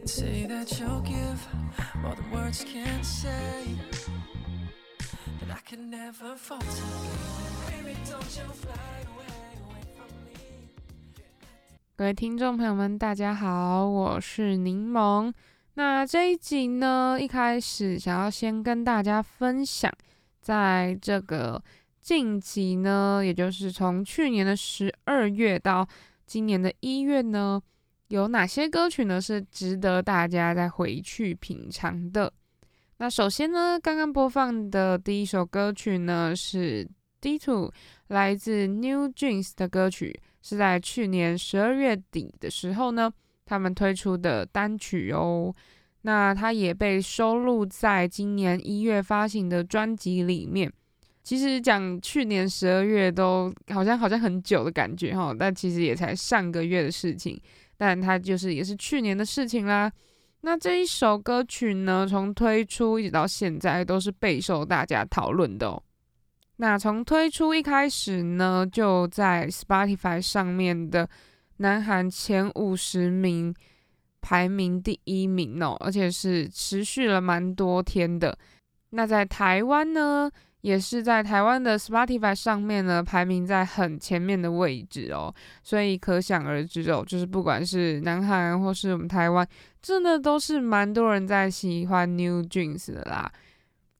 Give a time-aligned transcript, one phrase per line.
[0.00, 1.38] And say that you'll give
[2.02, 3.64] more than words can't say.
[5.40, 6.64] That I can never falter.
[7.70, 8.74] Baby, don't you fly
[9.14, 9.26] away,
[9.62, 10.38] away from me.
[11.96, 15.32] 各位听众朋友们，大家好，我是柠檬。
[15.74, 19.92] 那这一集呢，一开始想要先跟大家分享，
[20.40, 21.62] 在这个
[22.00, 25.86] 近期呢，也就是从去年的十二月到
[26.26, 27.62] 今年的一月呢，
[28.08, 32.32] 有哪些歌曲呢是值得大家再回去品尝的？
[32.96, 36.88] 那首先呢，刚刚播放的第一首歌曲呢是
[37.20, 37.70] D Two
[38.08, 43.12] 来自 New Jeans 的歌曲，是在去年十二月底的时候呢，
[43.44, 45.54] 他们推出的单曲哦。
[46.02, 50.72] 那它也被收录在今年一月发行的专辑里面。
[51.22, 57.38] 其实讲去年十二月都好像好像很久的感觉哈，但其实也才上个月的事情。
[57.78, 59.90] 但它就是也是去年的事情啦。
[60.42, 65.82] 那这一首歌曲呢，从推出一直到现在都是备受大家讨论的哦。
[66.56, 71.08] 那从推出一开始呢，就在 Spotify 上面的
[71.58, 73.54] 南韩前五十名
[74.20, 78.36] 排名第一名哦，而且是持续了蛮多天的。
[78.90, 80.30] 那在台湾呢，
[80.60, 85.32] 也是在台湾的 Spotify 上面呢，排名在很前面的位置哦，
[85.62, 89.46] 所以可想而知哦，就是不管是南韩或是我们台湾，
[89.80, 93.30] 真的都是蛮多人在喜欢 New Jeans 的啦。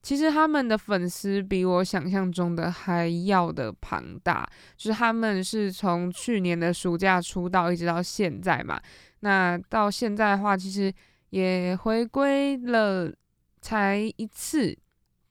[0.01, 8.79] 其实他们的粉丝比我想象中的还要的庞大，就是他们是从去年的暑假出道一直到现在嘛，
[9.19, 10.91] 那到现在的话，其实
[11.31, 13.13] 也回归了
[13.61, 14.75] 才一次，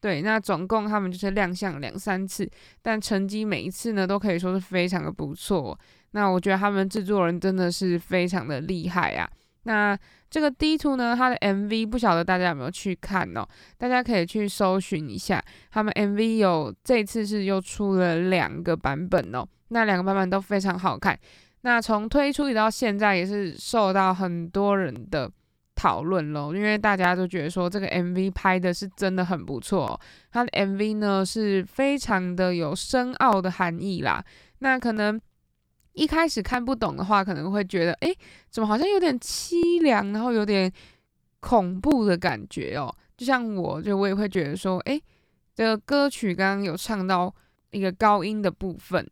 [0.01, 2.49] 对，那总共他们就是亮相两三次，
[2.81, 5.77] 但成绩每一次呢都可以说是非常的不错。
[6.11, 9.29] 那我觉得他们制作人真的是非常的厉害啊。
[9.63, 9.97] 那
[10.29, 13.45] 这个 D Two 呢，它的 MV 不晓得大家有没有去看哦？
[13.77, 21.19] 大家可以去搜寻一下，他们 MV 有这次是又出了两个版本哦，那两个版本都非常好看。
[21.61, 25.29] 那从推出一直到现在，也是受到很多人的
[25.79, 29.97] 讨论咯，因为大家都觉得说这个 MV 拍的是真的很不错、
[30.29, 34.21] 它的 MV 呢是非常的有深奥的含义啦。
[34.57, 35.17] 那可能
[35.93, 38.13] 一开始看不懂的话，可能会觉得，诶，
[38.49, 40.69] 怎么好像有点凄凉，然后有点
[41.39, 42.93] 恐怖的感觉哦。
[43.15, 45.01] 就像我，就我也会觉得说，诶，
[45.55, 47.33] 这个歌曲刚刚有唱到
[47.71, 49.09] 一个高音的部分，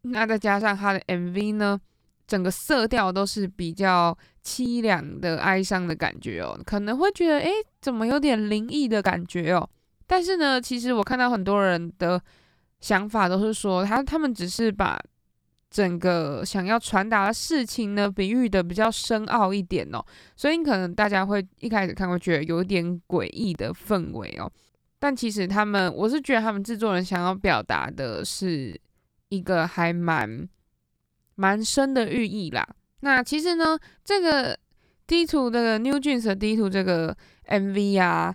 [0.00, 1.78] 那再加上它的 MV 呢，
[2.26, 9.68] 整个色调都是比较凄凉的、哀伤的感觉哦，可能会觉得，诶，怎么有点灵异的感觉哦？
[10.06, 12.20] 但是呢，其实我看到很多人的
[12.80, 14.98] 想法都是说，他他们只是把
[15.70, 24.50] 整个想要传达的事情呢，比喻的比较深奥一点哦，所以可能大家会一开始看会觉得有点诡异的氛围哦。
[24.98, 28.78] 但其实他们，我是觉得他们制作人想要表达的是
[29.28, 30.48] 一个还蛮
[31.36, 32.66] 蛮深的寓意啦。
[33.00, 34.58] 那其实呢，这个
[35.06, 37.16] D Two 这个 New Jeans 的 D Two 这个
[37.48, 38.34] MV 啊，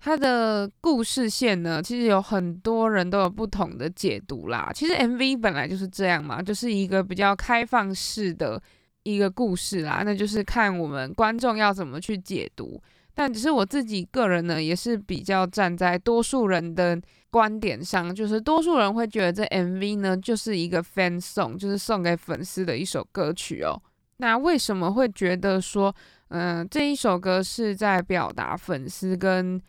[0.00, 4.70] 它的故事线呢，其实有很多人都有不同的解读啦。
[4.74, 8.62] 其实 MV 本来就是这样嘛，就是一个比较开放式的
[9.02, 12.80] 一个故事啦，那就是看我们观众要怎么去解读。
[13.16, 17.00] 但只是我自己个人呢，也是比较站在多数人的
[17.30, 23.80] 观点上，就是多数人会觉得这 MV 呢就是一个 fan song，就是送给粉丝的一首歌曲哦。
[24.18, 25.94] 那为什么会觉得说，
[26.28, 29.60] 嗯、这一首歌是在表达粉丝跟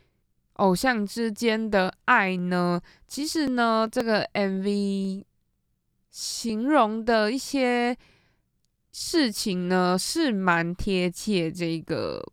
[0.54, 2.80] 偶像之间的爱呢？
[3.08, 5.24] 其实呢，这个 MV
[6.10, 7.98] 形容的一些
[8.92, 12.24] 事情呢，是蛮贴切这个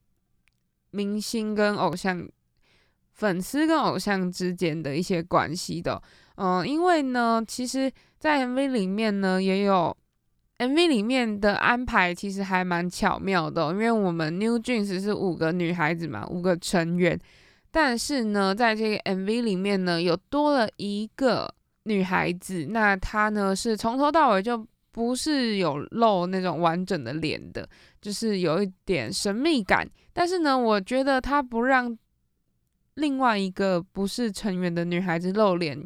[0.91, 2.29] 明星跟偶像、
[3.11, 6.01] 粉丝跟偶像之间的一些关系的。
[6.37, 9.97] 嗯、因为呢，其实，在 MV 里面呢，也有
[10.69, 17.19] MV 里面的安排，其实还蛮巧妙的、因为我们 New Jeans 是五个女孩子嘛，五个成员，
[17.71, 21.53] 但是呢，在这个 MV 里面呢，有多了一个
[21.85, 27.69] 女孩子，那她呢是从头到尾就不是有露那种完整的脸的，
[28.01, 29.89] 就是有一点神秘感。
[30.13, 31.97] 但是呢，我觉得她不让
[32.95, 35.83] 另外一个不是成员的女孩子露脸，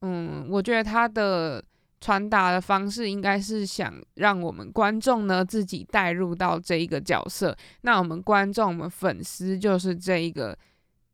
[0.00, 1.64] 嗯，我觉得她的
[2.02, 7.56] 传达的方式应该是想让我们观众呢自己带入到这一个角色。
[7.82, 10.58] 那我们观众、我们粉丝就是这一个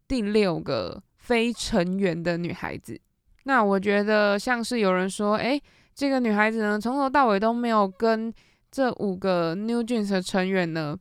[0.09, 2.99] 第六个非成员的女孩子。
[3.45, 5.63] 那我觉得像是有人说，诶，
[5.95, 8.33] 这个女孩子呢，从头到尾都没有跟
[8.71, 10.97] 这五个 New Jeans 的成员呢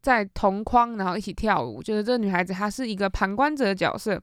[0.00, 1.82] 在同框，然后一起跳舞。
[1.82, 4.22] 就是这女孩子她是一个旁观者的角色，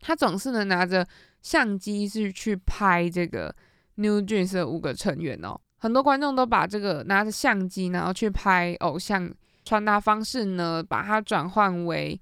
[0.00, 1.06] 她总是能拿着
[1.40, 3.54] 相机是去拍这个
[3.96, 5.60] New Jeans 的五个成员哦。
[5.78, 9.32] 很多观众都把这个拿着相机，然后去拍偶像，
[9.64, 12.20] 穿搭方式呢，把它转换为，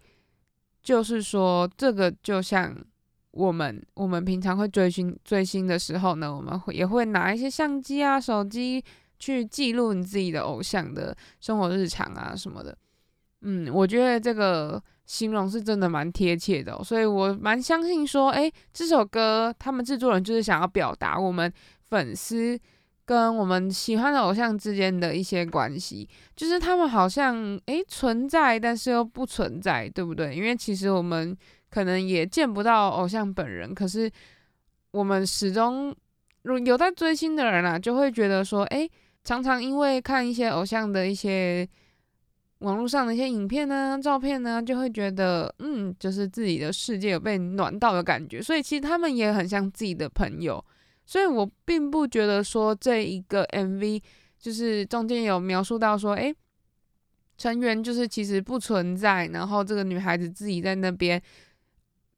[0.82, 2.76] 就是说这个就像。
[3.34, 8.84] 我们我们平常会追星追星的时候呢，我们会也会拿一些相机啊、手机
[9.19, 12.76] 去记录你自己的偶像的生活日常啊什么的。
[13.40, 14.78] 嗯，我觉得这个
[15.12, 21.52] 形容是真的蛮贴切的、所以我蛮相信说，诶，这首歌他们制作人就是想要表达我们
[21.90, 22.58] 粉丝
[23.04, 30.34] 跟我们喜欢的偶像之间的一些关系，就是他们好像诶存在，但是又不存在，对不对？
[30.34, 31.36] 因为其实我们。
[31.72, 34.12] 可能也见不到偶像本人，可是
[34.90, 35.96] 我们始终
[36.42, 38.86] 如有在追星的人啊，就会觉得说，诶，
[39.24, 41.66] 常常因为看一些偶像的一些
[42.62, 48.40] 网络上的一些影片呢、照片呢，就会觉得，嗯，就是自己的世界有被暖到的感觉。
[48.42, 50.64] 所以其实他们也很像自己的朋友，
[51.04, 54.02] 所以我并不觉得说这一个 MV
[54.38, 56.34] 就是中间有描述到说，诶，
[57.36, 61.20] 成员就是其实不存在，然后这个女孩子自己在那边。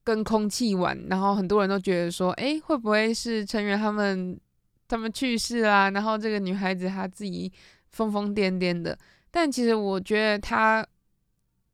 [0.07, 4.39] 跟空气玩，然后很多人都觉得说，诶，会不会是成员他们
[4.87, 7.51] 他们去世啦、然后这个女孩子她自己
[7.89, 8.99] 疯疯癫癫的。
[9.35, 10.87] 但其实我觉得他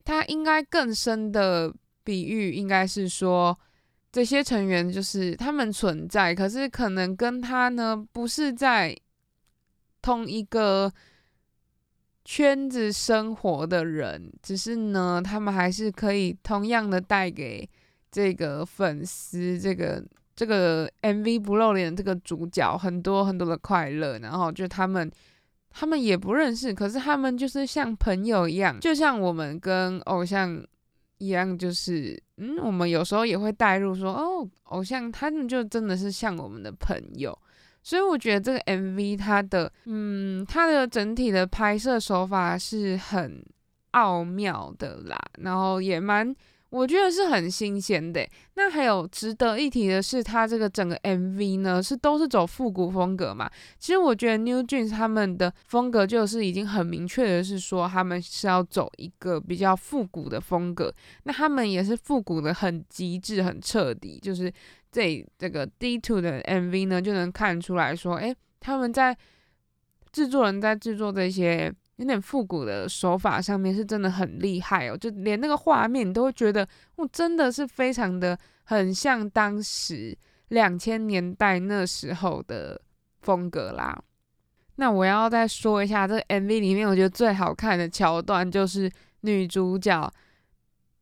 [0.03, 1.71] 他应该更深的
[2.03, 3.55] 比喻应该是说，
[4.11, 8.97] 这些成员就是他们存在，可是可能跟他呢不是在
[10.01, 10.91] 同一个
[12.25, 17.69] 圈子生活的人，只是呢他们还是可以同样的带给。
[18.13, 20.05] 这个粉丝，这个
[20.35, 25.09] 这个 MV 不露脸这个主角很多很多的快乐，然后就他们
[25.71, 30.63] 他们也不认识，可是他们就是像朋友一样，就像我们跟偶像
[31.19, 37.37] 一样，就是嗯，我们有时候也会带入说，哦，偶像他们就真的是像我们的朋友，
[37.83, 43.45] 所以我觉得这个 MV 它的嗯，它的整体的拍摄手法是很
[43.93, 46.35] 奥妙的啦，然后也蛮。
[46.71, 48.27] 我觉得是很新鲜的。
[48.55, 53.51] 那还有值得一提的是，它这个整个 MV 呢是都是走复古风格嘛。
[53.79, 60.95] 其实我觉得 New Jeans 他们的风格就是已经很明确的是说，他们是要走一个比较复古的风格。
[61.25, 64.19] 那他们也是复古的很极致、很彻底。
[64.21, 64.53] 就是
[64.93, 69.17] 这这个 D Two 的 MV 呢，就能看出来说，诶，他们在
[70.13, 71.73] 制作人在制作这些。
[72.01, 76.67] 有点复古的手法上面是真的很厉害哦，就连那个画面你都会觉得，
[76.97, 80.17] 哦，真的是非常的很像当时
[80.49, 82.81] 两千年代那时候的
[83.21, 84.03] 风格啦。
[84.77, 88.91] 那我要再说一下，这个 MV 里面我觉得最好看的桥段就是
[89.21, 90.11] 女主角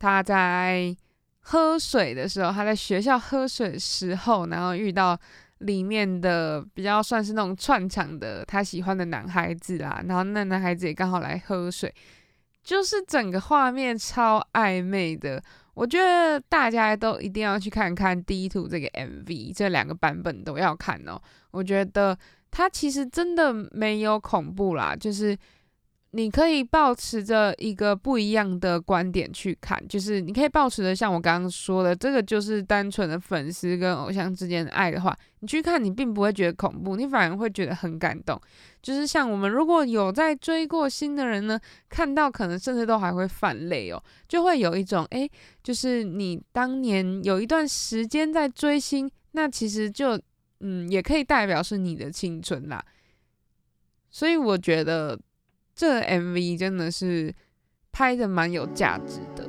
[0.01, 0.97] 她在
[1.39, 5.17] 喝水的时候，她在学校喝水的时候，然后遇到。
[5.59, 11.93] 里面的比较算是那种串场的，他喜欢的男孩子啦，然后那男孩子也刚好来喝水，
[12.63, 15.43] 就是整个画面超暧昧的。
[15.75, 21.21] 我觉得大家都一定要去看看《D Two》这个 MV，这两个版本都要看哦。
[21.51, 22.19] 我觉得
[22.51, 25.37] 它其实真的没有恐怖啦，就是。
[26.19, 38.37] 你可以保持着一个不一样的观点去看，就是你可以保持着像我刚刚说的，这个就是单纯的粉丝跟偶像之间的爱的话，你去看你并不会觉得恐怖，你反而会觉得很感动。
[38.83, 41.57] 就是像我们如果有在追过星的人呢，
[41.89, 45.31] 看到可能甚至都还会泛泪哦，就会有一种诶，
[45.63, 50.21] 就是你当年有一段时间在追星，那其实就
[50.59, 52.85] 嗯也可以代表是你的青春啦。
[54.11, 55.17] 所以我觉得。
[55.78, 57.34] 这 MV 真的是
[57.92, 59.44] 拍的蛮有价值的。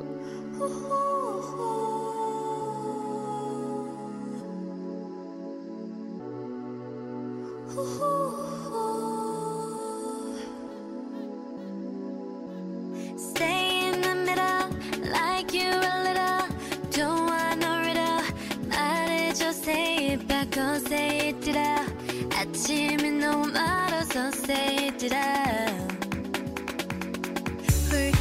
[13.16, 14.68] Stay in the middle,
[15.10, 16.46] like you're a little.
[16.90, 18.22] Don't want no riddle.
[18.68, 21.90] 말해줘, say it back, oh, say it out.
[22.36, 26.07] 아침이 너무 멀어서 say it out.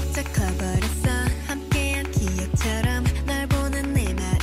[0.09, 1.29] 훌쩍 커버렸어.
[1.47, 4.38] 함께한 기억처럼 널 보는 내마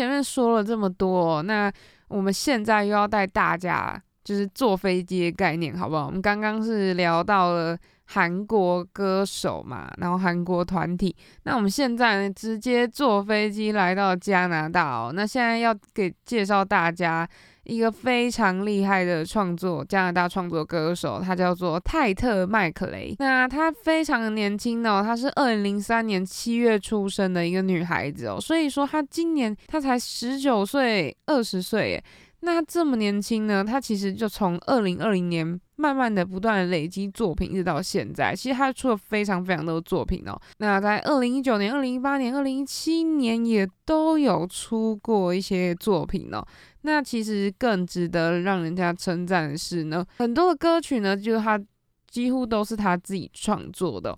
[0.00, 1.70] 前面说了这么多，那
[2.08, 6.06] 我们现在又要带大家就是坐飞机的概念，好不好？
[6.06, 7.76] 我们刚刚是聊到了
[8.06, 15.12] 韩国歌手嘛，然后韩国团体，那我们现在呢直接坐飞机来到加拿大哦。
[15.14, 17.28] 那现在要给介绍大家
[17.70, 23.14] 一个非常厉害的创作加拿大创作歌手，他叫做泰特麦克雷。
[23.20, 32.04] 那她非常年轻哦，她是二零零三年七月出生的一个女孩子哦，所以说她今年她才十九岁、二十岁耶。
[32.40, 33.62] 那这么年轻呢？
[33.64, 38.36] 她其实就从二零二零年慢慢的不断的累积作品，一直到现在。
[38.36, 40.38] 其实他出了非常非常多的作品哦。
[40.58, 46.46] 那在二零一九年、二零一八年、二零一七年也都有出过一些作品哦。
[46.82, 51.58] 那其实更值得让人家称赞的是呢，很多的歌曲呢，就是他
[52.06, 54.14] 几乎都是他自己创作的。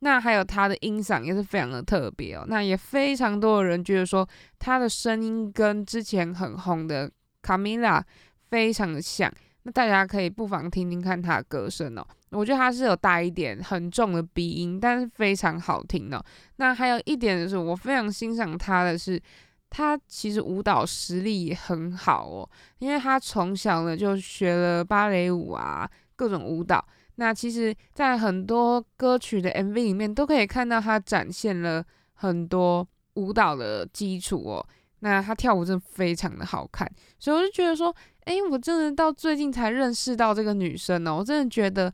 [0.00, 2.44] 那还有他的音嗓也是非常的特别哦。
[2.46, 8.04] 那也非常多的人觉得说，他的声音跟之前很红的卡米拉
[8.50, 9.32] 非常的像。
[9.66, 12.06] 那大家可以不妨听听看他的歌声哦。
[12.30, 16.24] 我觉得他是有带一点很重的鼻音，但是非常好听哦。
[16.56, 19.20] 那还有一点就是，我非常欣赏他的是。
[19.68, 26.82] 他其实舞蹈实力也很好哦，因为他从小呢就学了芭蕾舞啊，各种舞蹈。
[27.16, 34.66] 那其实，在很多歌曲的 MV 里面，都可以看到他展现了很多舞蹈的基础哦。
[35.00, 37.94] 那他跳舞真的非常的好看，所以我就觉得说，
[38.26, 41.92] 诶，我真的到最近才认识到这个女生哦，我真的觉得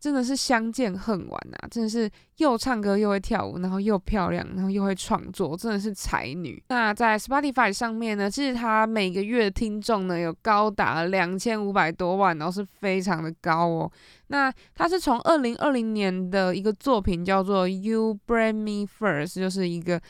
[0.00, 1.68] 真的是相见恨晚啊！
[1.70, 6.62] 真的是又唱歌又会跳舞，然后又漂亮，然后又会创作，真的是才女。
[6.68, 13.90] 那在 Spotify 上面呢，其实她每个月的听众呢有高达两千五百多万，然后是非常的高哦。
[14.28, 20.00] 那她是从二零二零年的一个作品叫做《You Bring Me First》，就是一个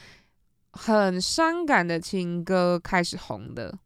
[0.73, 3.77] 很伤感的情歌开始红的。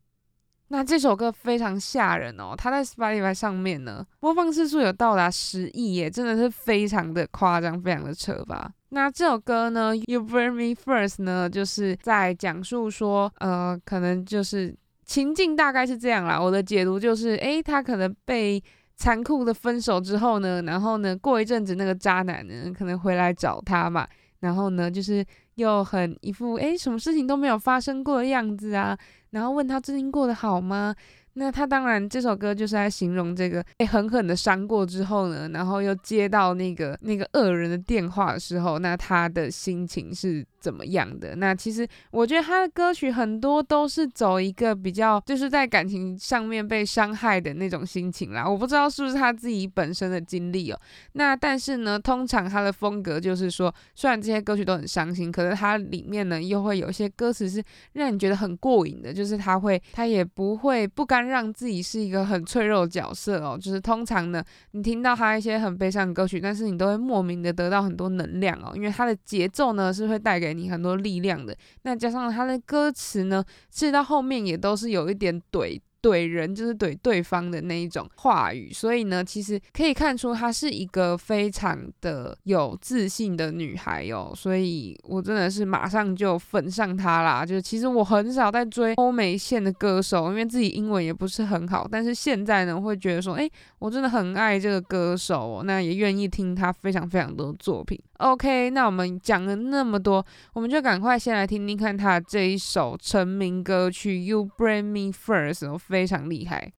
[0.70, 8.70] 那这首歌非常吓人哦，它在 Spotify 上面呢，播放次数有到达十亿耶，真的是非常的夸张，非常的扯吧。
[8.90, 14.74] 那这首歌呢，《You Bring Me First》呢，就是在讲述说，呃，可能就是
[15.06, 16.40] 情境大概是这样啦。
[16.40, 18.62] 我的解读就是，诶，他可能被
[18.96, 24.06] 残酷的分手之后呢，然后呢，过一阵子那个渣男呢，可能回来找他嘛，
[24.40, 28.98] 然后呢，就是又很一副诶，什么事情都没有发生过的样子啊。
[29.30, 30.94] 然后问他最近过得好吗？
[31.34, 41.36] 那他当然这首歌就是在形容这个被狠狠的伤过之后呢，然后又接到那个那个恶人的电话的时候，那他的心情是怎么样的？
[41.36, 48.48] 那其实我觉得他的歌曲很多都是走一个比较就是在感情上面被伤害的那种心情啦。
[48.48, 50.80] 我不知道是不是他自己本身的经历哦。
[51.12, 57.62] 那但是呢，通常他的风格就是说，虽然这些歌曲都很伤心，可是它里面呢又会有一些歌词是
[57.92, 61.28] 让你觉得很过瘾的，就是他会他也不会不甘。
[61.28, 71.56] 让自己是一个很脆弱的角色哦，就是通常呢，你听到他一些很悲伤的歌曲，但是你都会莫名的得到很多能量哦，因为他的节奏呢是会带给给你很多力量的。
[71.82, 75.80] 那加上他的歌词呢，其实到后面也都是有一点怼。
[76.00, 87.44] 怼人就是怼对方的那一种话语，所以呢，其实可以看出她是一个非常的有自信的女孩哦，所以我真的是马上就粉上她啦。
[87.44, 93.50] 就是其实我很少在追欧美线的歌手，因为自己英文也不是很好，但是现在呢，会觉得说，哎，
[93.80, 98.00] 我真的很爱这个歌手，那也愿意听他非常非常多的作品。
[98.18, 106.72] OK，那我们讲了那么多，我们就赶快先来听听看他这一首成名歌曲《You Bring Me First》，非常厉害。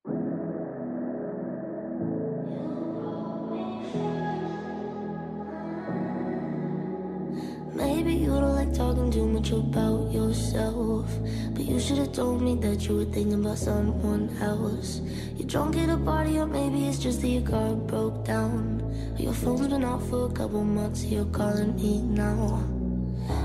[7.74, 11.06] Maybe you don't like talking too much about yourself.
[11.54, 15.00] But you should have told me that you were thinking about someone else.
[15.38, 18.79] You're drunk at a party, or maybe it's just that your car broke down.
[19.18, 22.62] Your phone's been off for a couple months, you're calling me now.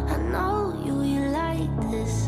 [0.08, 2.28] I know you, you like this.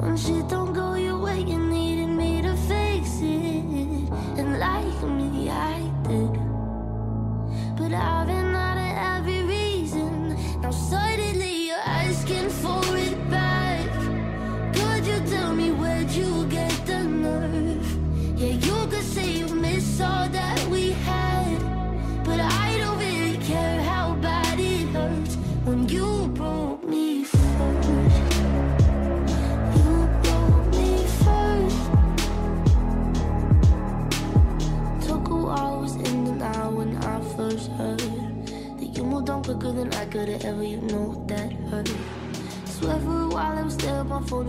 [0.00, 4.08] When shit don't go your way, you needed me to fix it.
[4.38, 6.34] And like me, I did.
[7.76, 8.37] But I've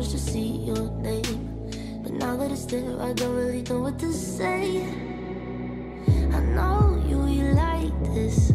[0.10, 1.70] to see your name.
[2.02, 4.82] But now that it's there, I don't really know what to say.
[6.34, 8.49] I know you, you like this.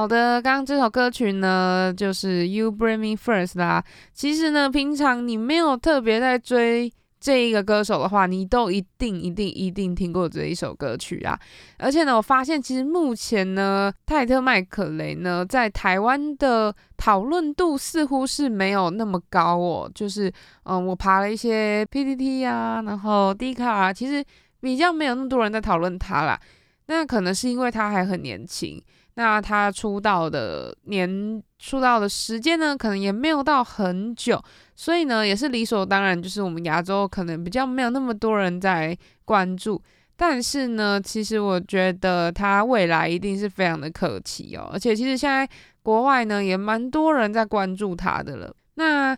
[0.00, 3.84] 好的，刚刚这首歌曲呢，就是《You Bring Me First》啦。
[4.14, 11.38] 其实呢，平常你没有特别在追这一个歌手的话，你都一定、一定、一定听过这一首歌曲啊。
[11.76, 19.92] 而且呢，我发现其实目前呢，泰特麦克雷呢，在台湾的讨论度似乎是没有那么高哦。
[19.94, 20.32] 就是，
[20.62, 24.24] 嗯，我爬了一些 PPT 啊，然后 D 卡啊，其实
[24.62, 26.40] 比较没有那么多人在讨论他啦。
[26.86, 28.82] 那可能是因为他还很年轻。
[29.20, 34.42] 那他出道的年出道的时间呢，可能也没有到很久，
[34.74, 39.78] 所以呢，也是理所当然，就是我们亚洲可能比较没有那么多人在关注。
[40.16, 45.46] 但是呢，其实我觉得他未来一定是非常的可期哦，而且其实现在
[45.82, 48.56] 国外呢也蛮多人在关注他的了。
[48.76, 49.14] 那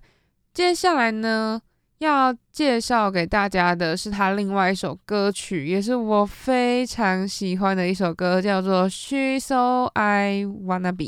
[0.53, 1.63] 接下来呢？
[2.03, 11.05] 要介绍给大家的是他另外一首歌曲，也是我非常喜欢的一首歌，叫做《She So I Wanna Be》。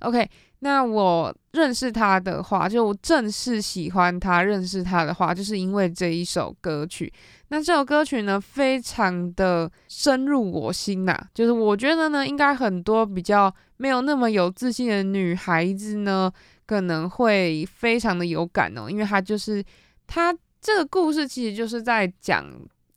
[0.00, 7.12] OK，那我认识他的话，就正式喜欢他、认识他的话，就是因为这一首歌曲。
[7.48, 16.30] 那这首歌曲呢，非常的深入我心呐、就是我觉得呢，应该很多比较没有那么有自信的女孩子呢，
[16.66, 19.64] 可能会非常的有感哦，因为他就是。
[20.06, 22.44] 他这个故事其实就是在讲，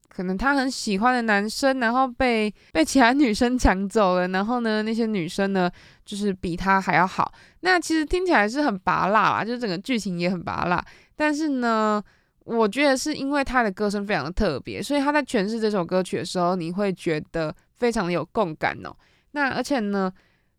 [0.08, 5.70] 可能他很喜欢的男生，然后被被其他女生抢走了，然后呢，那些女生呢，
[6.06, 7.32] 就是比他还要好。
[7.62, 10.84] 那其实听起来是很拔辣啦，就是整个剧情也很拔辣。
[11.16, 12.02] 但是呢，
[12.46, 18.96] 我觉得是因为他的歌声非常的特别，所以他在诠释这首歌曲的时候，你会觉得非常的有共感哦。
[19.32, 20.12] 那而且呢，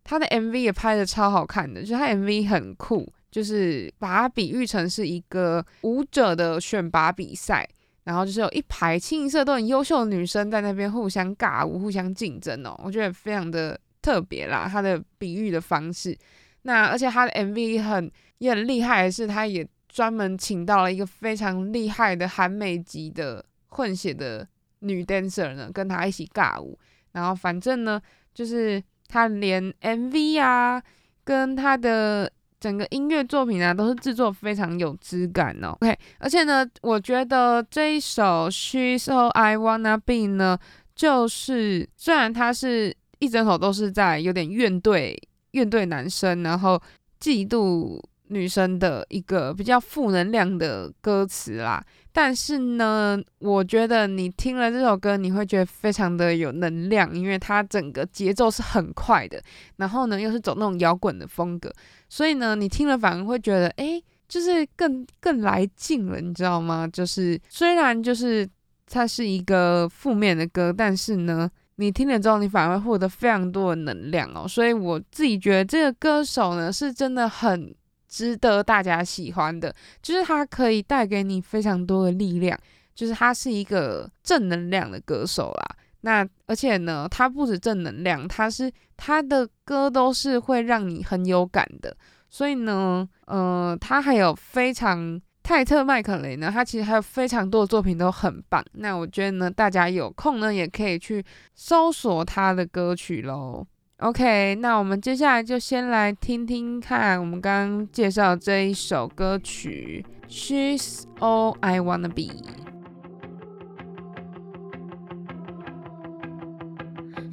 [0.04, 3.12] 他的 MV 也拍的超好看的，就他 MV 很酷。
[3.30, 7.68] 就是把它比喻成是一个舞者的选拔比赛，
[8.04, 16.16] 然后就是有一排清一色都很优秀的女生在那边互相尬舞、互相竞争哦，我觉得非常的特别啦，她的比喻的方式。
[16.62, 24.46] 那而且他的 MV 很也很厉害的是，他也专门请到了一个非常厉害的韩美籍的混血的
[24.80, 26.78] 女 dancer 呢，跟他一起尬舞。
[27.12, 27.98] 然后反正呢，
[28.34, 30.82] 就是他连 MV 啊，
[31.24, 32.30] 跟他的
[32.60, 35.76] 整个音乐作品啊，都是制作非常有质感哦。
[35.80, 40.58] OK，而且呢，我觉得这一首《She So I Wanna Be》呢，
[40.94, 45.16] 就是虽然它是一整首都是在有点怨怼
[45.52, 46.80] 怨怼男生，然后
[47.18, 59.40] 嫉妒女生的一个比较负能量的歌词啦，但是呢，我觉得你听了这首歌，你会觉得非常的有能量，因为它整个节奏是很快的，
[59.76, 61.72] 然后呢又是走那种摇滚的风格。
[62.08, 66.88] 所以呢，你听了反而会觉得，哎，就是更更来劲了，你知道吗？
[66.92, 68.48] 就是虽然就是
[68.86, 74.48] 它是一个负面的歌，但是呢，你听了之后，你反而会获得非常多的能量哦。
[74.48, 77.72] 所以我自己觉得这个歌手呢，是真的很
[78.10, 82.58] 值得大家喜欢的，就是他可以带给你非常多的力量，
[82.94, 85.76] 就是他是一个正能量的歌手啦。
[86.02, 91.96] 那而且呢，他不止正能量，他是他的歌都是会让你很有感的。
[92.28, 98.64] 所以呢，呃，他还有非常泰特麦克雷呢，他其实还有非常多的作品都很棒。
[98.72, 103.66] 那我觉得呢，大家有空呢也可以去搜索他的歌曲喽。
[103.99, 112.23] OK，那我们接下来就先来听听看我们刚刚介绍这一首歌曲《She's All I Wanna Be》。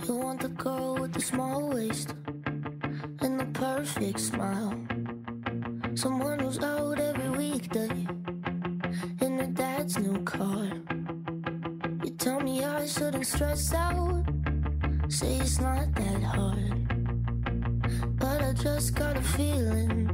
[0.07, 2.15] You want the girl with the small waist
[3.21, 4.75] and the perfect smile.
[5.95, 8.07] Someone who's out every weekday
[9.21, 10.69] in her dad's new car.
[12.03, 14.25] You tell me I shouldn't stress out,
[15.18, 16.88] say it's not that hard.
[18.20, 20.12] But I just got a feeling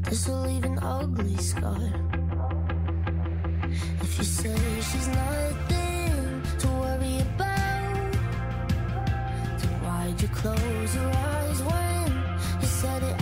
[0.00, 1.92] this will leave an ugly scar.
[4.00, 4.56] If you say
[4.88, 8.12] she's nothing to worry about.
[9.60, 12.06] Then why'd you close your eyes when
[12.62, 13.19] you said it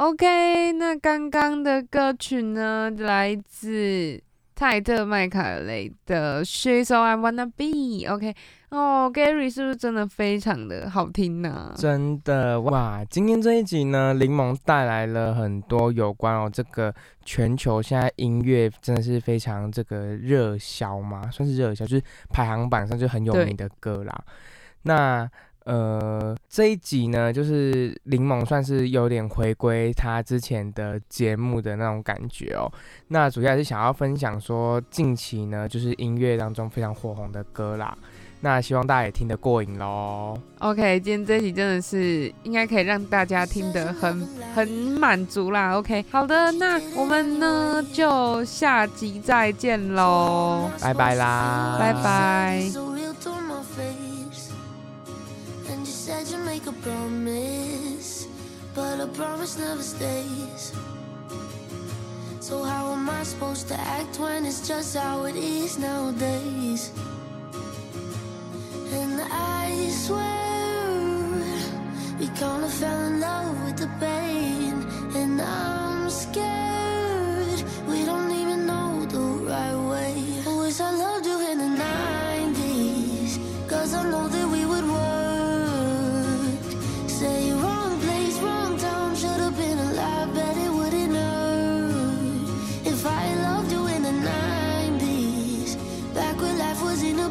[0.00, 4.18] OK，那刚刚的歌曲呢，来自
[4.54, 8.08] 泰特麦卡雷的《She's All I Wanna Be》。
[8.10, 8.34] OK，
[8.70, 13.04] 哦，Gary 是不是真的非常的好听呢、真的哇！
[13.10, 16.94] 今天这一集呢，柠檬带来了很多有关哦这个
[17.26, 24.18] 全球现在音乐真的是非常这个热销嘛，算是热销，就是排行榜上就很有名的歌啦。
[24.84, 25.30] 那
[25.70, 32.70] 呃这一集呢，就是柠檬算是有点回归他之前的节目的那种感觉哦。
[33.08, 37.96] 那主要还是想要分享说近期呢，就是音乐当中非常火红的歌啦。
[38.42, 40.34] 那希望大家也听得过瘾喽。
[40.60, 44.66] OK，今天这一集真的是应该可以让大家听得很很
[44.98, 45.76] 满足啦。
[45.76, 52.62] OK，好的，那我们呢就下集再见喽，拜拜啦，拜拜。
[56.10, 58.26] Said you make a promise,
[58.74, 60.72] but a promise never stays.
[62.40, 66.90] So how am I supposed to act when it's just how it is nowadays?
[69.00, 69.20] And
[69.62, 69.66] I
[70.04, 70.50] swear
[72.18, 74.74] we kinda fell in love with the pain,
[75.20, 80.14] and I'm scared we don't even know the right way.
[80.62, 81.19] Wish I loved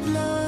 [0.07, 0.38] love.